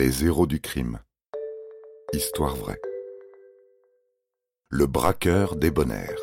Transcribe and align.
Les 0.00 0.24
héros 0.24 0.46
du 0.46 0.60
crime. 0.60 1.00
Histoire 2.12 2.54
vraie. 2.54 2.80
Le 4.68 4.86
braqueur 4.86 5.56
débonnaire. 5.56 6.20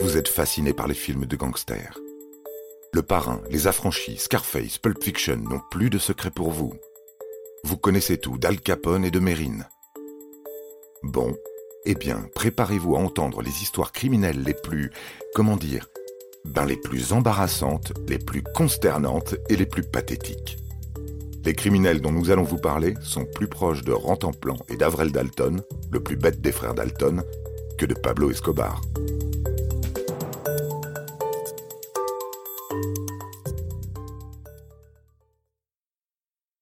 Vous 0.00 0.16
êtes 0.16 0.26
fasciné 0.26 0.72
par 0.72 0.88
les 0.88 0.94
films 0.94 1.24
de 1.26 1.36
gangsters. 1.36 1.96
Le 2.92 3.02
Parrain, 3.02 3.40
Les 3.48 3.68
Affranchis, 3.68 4.16
Scarface, 4.16 4.76
Pulp 4.78 5.00
Fiction 5.00 5.36
n'ont 5.36 5.62
plus 5.70 5.88
de 5.88 5.98
secret 5.98 6.32
pour 6.32 6.50
vous. 6.50 6.74
Vous 7.62 7.76
connaissez 7.76 8.18
tout 8.18 8.38
d'Al 8.38 8.60
Capone 8.60 9.04
et 9.04 9.12
de 9.12 9.20
Mérine. 9.20 9.68
Bon, 11.04 11.36
eh 11.84 11.94
bien, 11.94 12.28
préparez-vous 12.34 12.96
à 12.96 12.98
entendre 12.98 13.40
les 13.40 13.62
histoires 13.62 13.92
criminelles 13.92 14.42
les 14.42 14.54
plus, 14.54 14.90
comment 15.32 15.56
dire, 15.56 15.86
ben 16.44 16.64
les 16.66 16.76
plus 16.76 17.12
embarrassantes, 17.12 17.92
les 18.08 18.18
plus 18.18 18.42
consternantes 18.42 19.34
et 19.48 19.56
les 19.56 19.66
plus 19.66 19.82
pathétiques. 19.82 20.58
Les 21.44 21.54
criminels 21.54 22.00
dont 22.00 22.12
nous 22.12 22.30
allons 22.30 22.44
vous 22.44 22.58
parler 22.58 22.94
sont 23.00 23.24
plus 23.24 23.48
proches 23.48 23.82
de 23.82 23.92
Rantanplan 23.92 24.56
et 24.68 24.76
d'Avrel 24.76 25.10
Dalton, 25.10 25.62
le 25.90 26.00
plus 26.00 26.16
bête 26.16 26.40
des 26.40 26.52
frères 26.52 26.74
Dalton, 26.74 27.22
que 27.78 27.86
de 27.86 27.94
Pablo 27.94 28.30
Escobar. 28.30 28.80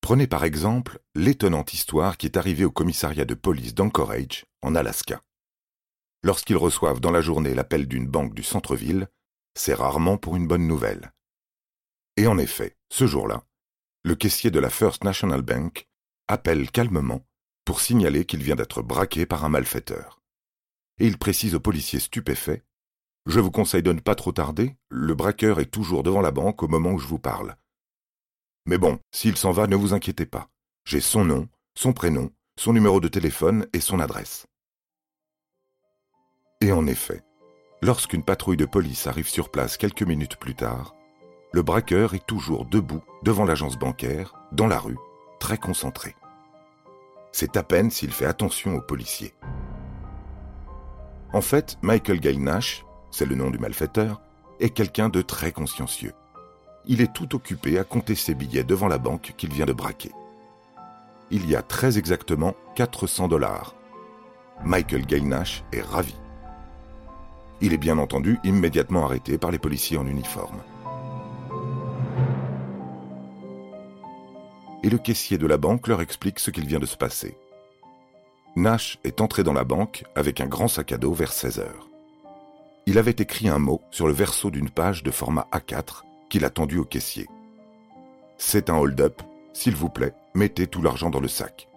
Prenez 0.00 0.26
par 0.26 0.44
exemple 0.44 1.00
l'étonnante 1.14 1.74
histoire 1.74 2.16
qui 2.16 2.24
est 2.26 2.38
arrivée 2.38 2.64
au 2.64 2.70
commissariat 2.70 3.26
de 3.26 3.34
police 3.34 3.74
d'Anchorage, 3.74 4.46
en 4.62 4.74
Alaska. 4.74 5.20
Lorsqu'ils 6.22 6.56
reçoivent 6.56 7.00
dans 7.00 7.10
la 7.10 7.20
journée 7.20 7.52
l'appel 7.52 7.86
d'une 7.86 8.06
banque 8.06 8.32
du 8.32 8.42
centre-ville, 8.42 9.08
c'est 9.54 9.74
rarement 9.74 10.16
pour 10.16 10.36
une 10.36 10.46
bonne 10.46 10.66
nouvelle. 10.66 11.12
Et 12.16 12.26
en 12.26 12.38
effet, 12.38 12.76
ce 12.90 13.06
jour-là, 13.06 13.42
le 14.04 14.14
caissier 14.14 14.50
de 14.50 14.58
la 14.58 14.70
First 14.70 15.04
National 15.04 15.42
Bank 15.42 15.88
appelle 16.28 16.70
calmement 16.70 17.26
pour 17.64 17.80
signaler 17.80 18.24
qu'il 18.24 18.42
vient 18.42 18.56
d'être 18.56 18.82
braqué 18.82 19.26
par 19.26 19.44
un 19.44 19.48
malfaiteur. 19.48 20.20
Et 20.98 21.06
il 21.06 21.18
précise 21.18 21.54
au 21.54 21.60
policier 21.60 22.00
stupéfait 22.00 22.64
Je 23.26 23.40
vous 23.40 23.50
conseille 23.50 23.82
de 23.82 23.92
ne 23.92 24.00
pas 24.00 24.14
trop 24.14 24.32
tarder, 24.32 24.76
le 24.88 25.14
braqueur 25.14 25.60
est 25.60 25.70
toujours 25.70 26.02
devant 26.02 26.20
la 26.20 26.30
banque 26.30 26.62
au 26.62 26.68
moment 26.68 26.92
où 26.92 26.98
je 26.98 27.06
vous 27.06 27.18
parle. 27.18 27.56
Mais 28.66 28.78
bon, 28.78 28.98
s'il 29.12 29.36
s'en 29.36 29.52
va, 29.52 29.66
ne 29.66 29.76
vous 29.76 29.94
inquiétez 29.94 30.26
pas. 30.26 30.48
J'ai 30.84 31.00
son 31.00 31.24
nom, 31.24 31.48
son 31.74 31.92
prénom, 31.92 32.30
son 32.58 32.72
numéro 32.72 33.00
de 33.00 33.08
téléphone 33.08 33.66
et 33.72 33.80
son 33.80 34.00
adresse. 34.00 34.46
Et 36.60 36.72
en 36.72 36.86
effet, 36.86 37.22
Lorsqu'une 37.80 38.24
patrouille 38.24 38.56
de 38.56 38.64
police 38.64 39.06
arrive 39.06 39.28
sur 39.28 39.50
place 39.50 39.76
quelques 39.76 40.02
minutes 40.02 40.36
plus 40.36 40.56
tard, 40.56 40.96
le 41.52 41.62
braqueur 41.62 42.14
est 42.14 42.26
toujours 42.26 42.66
debout 42.66 43.02
devant 43.22 43.44
l'agence 43.44 43.78
bancaire, 43.78 44.34
dans 44.50 44.66
la 44.66 44.78
rue, 44.78 44.98
très 45.38 45.58
concentré. 45.58 46.16
C'est 47.30 47.56
à 47.56 47.62
peine 47.62 47.90
s'il 47.90 48.12
fait 48.12 48.26
attention 48.26 48.74
aux 48.74 48.82
policiers. 48.82 49.32
En 51.32 51.40
fait, 51.40 51.78
Michael 51.82 52.18
Gail 52.18 52.38
Nash, 52.38 52.84
c'est 53.12 53.26
le 53.26 53.36
nom 53.36 53.50
du 53.50 53.58
malfaiteur, 53.58 54.20
est 54.58 54.70
quelqu'un 54.70 55.08
de 55.08 55.22
très 55.22 55.52
consciencieux. 55.52 56.14
Il 56.84 57.00
est 57.00 57.12
tout 57.12 57.36
occupé 57.36 57.78
à 57.78 57.84
compter 57.84 58.16
ses 58.16 58.34
billets 58.34 58.64
devant 58.64 58.88
la 58.88 58.98
banque 58.98 59.34
qu'il 59.36 59.52
vient 59.52 59.66
de 59.66 59.72
braquer. 59.72 60.10
Il 61.30 61.48
y 61.48 61.54
a 61.54 61.62
très 61.62 61.96
exactement 61.96 62.54
400 62.74 63.28
dollars. 63.28 63.76
Michael 64.64 65.06
Gail 65.06 65.22
Nash 65.22 65.62
est 65.72 65.82
ravi. 65.82 66.16
Il 67.60 67.72
est 67.72 67.78
bien 67.78 67.98
entendu 67.98 68.38
immédiatement 68.44 69.04
arrêté 69.04 69.36
par 69.36 69.50
les 69.50 69.58
policiers 69.58 69.98
en 69.98 70.06
uniforme. 70.06 70.62
Et 74.84 74.90
le 74.90 74.98
caissier 74.98 75.38
de 75.38 75.46
la 75.46 75.56
banque 75.56 75.88
leur 75.88 76.00
explique 76.00 76.38
ce 76.38 76.52
qu'il 76.52 76.66
vient 76.66 76.78
de 76.78 76.86
se 76.86 76.96
passer. 76.96 77.36
Nash 78.54 78.98
est 79.02 79.20
entré 79.20 79.42
dans 79.42 79.52
la 79.52 79.64
banque 79.64 80.04
avec 80.14 80.40
un 80.40 80.46
grand 80.46 80.68
sac 80.68 80.92
à 80.92 80.98
dos 80.98 81.12
vers 81.12 81.32
16 81.32 81.58
heures. 81.58 81.88
Il 82.86 82.96
avait 82.96 83.10
écrit 83.10 83.48
un 83.48 83.58
mot 83.58 83.82
sur 83.90 84.06
le 84.06 84.12
verso 84.12 84.50
d'une 84.50 84.70
page 84.70 85.02
de 85.02 85.10
format 85.10 85.48
A4 85.52 86.04
qu'il 86.30 86.44
a 86.44 86.50
tendu 86.50 86.78
au 86.78 86.84
caissier. 86.84 87.26
C'est 88.36 88.70
un 88.70 88.76
hold-up, 88.76 89.20
s'il 89.52 89.74
vous 89.74 89.88
plaît, 89.88 90.14
mettez 90.34 90.68
tout 90.68 90.80
l'argent 90.80 91.10
dans 91.10 91.20
le 91.20 91.28
sac. 91.28 91.68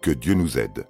Que 0.00 0.10
Dieu 0.10 0.34
nous 0.34 0.58
aide. 0.58 0.86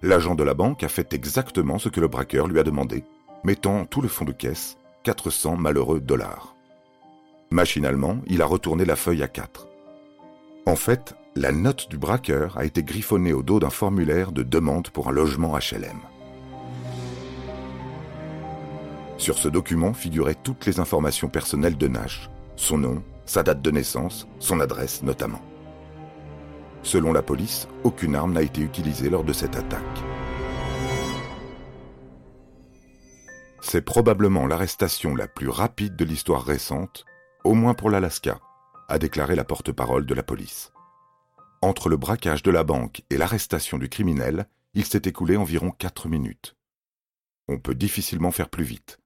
L'agent 0.00 0.34
de 0.34 0.44
la 0.44 0.54
banque 0.54 0.82
a 0.82 0.88
fait 0.88 1.12
exactement 1.12 1.78
ce 1.78 1.90
que 1.90 2.00
le 2.00 2.08
braqueur 2.08 2.46
lui 2.46 2.58
a 2.58 2.62
demandé 2.62 3.04
mettant 3.44 3.84
tout 3.84 4.00
le 4.00 4.08
fond 4.08 4.24
de 4.24 4.32
caisse, 4.32 4.78
400 5.04 5.56
malheureux 5.56 6.00
dollars. 6.00 6.56
Machinalement, 7.50 8.18
il 8.26 8.42
a 8.42 8.46
retourné 8.46 8.84
la 8.84 8.96
feuille 8.96 9.22
à 9.22 9.28
4. 9.28 9.68
En 10.66 10.76
fait, 10.76 11.14
la 11.36 11.52
note 11.52 11.88
du 11.90 11.98
braqueur 11.98 12.56
a 12.56 12.64
été 12.64 12.82
griffonnée 12.82 13.32
au 13.32 13.42
dos 13.42 13.60
d'un 13.60 13.70
formulaire 13.70 14.32
de 14.32 14.42
demande 14.42 14.88
pour 14.88 15.08
un 15.08 15.12
logement 15.12 15.56
HLM. 15.56 15.98
Sur 19.18 19.38
ce 19.38 19.48
document 19.48 19.92
figuraient 19.92 20.34
toutes 20.34 20.66
les 20.66 20.80
informations 20.80 21.28
personnelles 21.28 21.76
de 21.76 21.86
Nash, 21.86 22.30
son 22.56 22.78
nom, 22.78 23.02
sa 23.26 23.42
date 23.42 23.62
de 23.62 23.70
naissance, 23.70 24.26
son 24.38 24.60
adresse 24.60 25.02
notamment. 25.02 25.40
Selon 26.82 27.12
la 27.12 27.22
police, 27.22 27.68
aucune 27.84 28.14
arme 28.14 28.32
n'a 28.32 28.42
été 28.42 28.60
utilisée 28.60 29.10
lors 29.10 29.24
de 29.24 29.32
cette 29.32 29.56
attaque. 29.56 30.02
C'est 33.74 33.82
probablement 33.82 34.46
l'arrestation 34.46 35.16
la 35.16 35.26
plus 35.26 35.48
rapide 35.48 35.96
de 35.96 36.04
l'histoire 36.04 36.44
récente, 36.44 37.04
au 37.42 37.54
moins 37.54 37.74
pour 37.74 37.90
l'Alaska, 37.90 38.38
a 38.88 39.00
déclaré 39.00 39.34
la 39.34 39.42
porte-parole 39.42 40.06
de 40.06 40.14
la 40.14 40.22
police. 40.22 40.72
Entre 41.60 41.88
le 41.88 41.96
braquage 41.96 42.44
de 42.44 42.52
la 42.52 42.62
banque 42.62 43.02
et 43.10 43.16
l'arrestation 43.16 43.76
du 43.78 43.88
criminel, 43.88 44.46
il 44.74 44.84
s'est 44.84 45.02
écoulé 45.06 45.36
environ 45.36 45.72
quatre 45.72 46.08
minutes. 46.08 46.54
On 47.48 47.58
peut 47.58 47.74
difficilement 47.74 48.30
faire 48.30 48.48
plus 48.48 48.62
vite. 48.62 49.00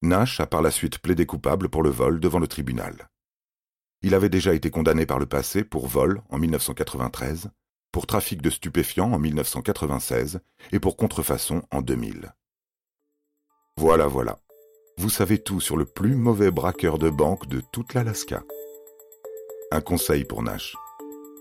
Nash 0.00 0.40
a 0.40 0.46
par 0.46 0.62
la 0.62 0.70
suite 0.70 0.98
plaidé 0.98 1.26
coupable 1.26 1.68
pour 1.68 1.82
le 1.82 1.90
vol 1.90 2.20
devant 2.20 2.38
le 2.38 2.48
tribunal. 2.48 3.10
Il 4.00 4.14
avait 4.14 4.30
déjà 4.30 4.54
été 4.54 4.70
condamné 4.70 5.04
par 5.04 5.18
le 5.18 5.26
passé 5.26 5.64
pour 5.64 5.86
vol 5.86 6.22
en 6.30 6.38
1993, 6.38 7.50
pour 7.92 8.06
trafic 8.06 8.40
de 8.40 8.48
stupéfiants 8.48 9.12
en 9.12 9.18
1996 9.18 10.40
et 10.72 10.80
pour 10.80 10.96
contrefaçon 10.96 11.62
en 11.70 11.82
2000. 11.82 12.32
Voilà, 13.78 14.08
voilà. 14.08 14.40
Vous 14.96 15.08
savez 15.08 15.38
tout 15.38 15.60
sur 15.60 15.76
le 15.76 15.84
plus 15.84 16.16
mauvais 16.16 16.50
braqueur 16.50 16.98
de 16.98 17.10
banque 17.10 17.46
de 17.46 17.62
toute 17.72 17.94
l'Alaska. 17.94 18.42
Un 19.70 19.80
conseil 19.80 20.24
pour 20.24 20.42
Nash. 20.42 20.74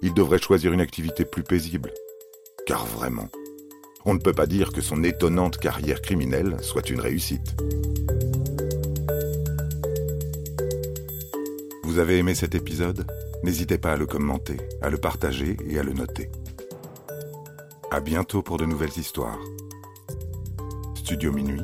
Il 0.04 0.14
devrait 0.14 0.38
choisir 0.38 0.72
une 0.72 0.80
activité 0.80 1.26
plus 1.26 1.42
paisible. 1.42 1.92
Car 2.68 2.86
vraiment, 2.86 3.28
on 4.06 4.14
ne 4.14 4.20
peut 4.20 4.34
pas 4.34 4.46
dire 4.46 4.72
que 4.72 4.82
son 4.82 5.04
étonnante 5.04 5.58
carrière 5.58 6.00
criminelle 6.00 6.58
soit 6.62 6.92
une 6.92 7.00
réussite. 7.00 7.60
Vous 11.82 11.98
avez 11.98 12.20
aimé 12.20 12.36
cet 12.36 12.54
épisode? 12.54 13.12
N'hésitez 13.42 13.80
pas 13.80 13.94
à 13.94 13.98
le 13.98 14.06
commenter, 14.06 14.58
à 14.84 14.92
le 14.92 15.00
partager 15.00 15.58
et 15.68 15.80
à 15.80 15.84
le 15.84 15.94
noter. 15.94 16.30
À 17.90 18.00
bientôt 18.00 18.44
pour 18.44 18.58
de 18.58 18.66
nouvelles 18.66 18.96
histoires. 18.96 19.40
Studio 20.94 21.32
Minuit 21.32 21.64